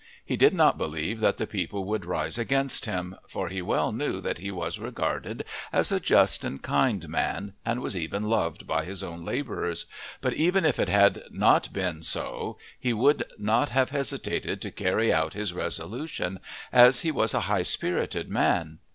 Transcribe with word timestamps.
He 0.25 0.35
did 0.35 0.55
not 0.55 0.79
believe 0.79 1.19
that 1.19 1.37
the 1.37 1.45
people 1.45 1.85
would 1.85 2.07
rise 2.07 2.39
against 2.39 2.85
him, 2.85 3.15
for 3.27 3.49
he 3.49 3.61
well 3.61 3.91
knew 3.91 4.19
that 4.19 4.39
he 4.39 4.49
was 4.49 4.79
regarded 4.79 5.45
as 5.71 5.91
a 5.91 5.99
just 5.99 6.43
and 6.43 6.59
kind 6.59 7.07
man 7.07 7.53
and 7.63 7.81
was 7.81 7.95
even 7.95 8.23
loved 8.23 8.65
by 8.65 8.83
his 8.83 9.03
own 9.03 9.23
labourers, 9.23 9.85
but 10.19 10.33
even 10.33 10.65
if 10.65 10.79
it 10.79 10.89
had 10.89 11.21
not 11.29 11.71
been 11.71 12.01
so 12.01 12.57
he 12.79 12.93
would 12.93 13.23
not 13.37 13.69
have 13.69 13.91
hesitated 13.91 14.59
to 14.63 14.71
carry 14.71 15.13
out 15.13 15.35
his 15.35 15.53
resolution, 15.53 16.39
as 16.71 17.01
he 17.01 17.11
was 17.11 17.35
a 17.35 17.41
high 17.41 17.61
spirited 17.63 18.27
man. 18.27 18.79